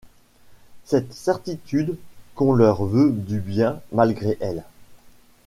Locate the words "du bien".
3.11-3.79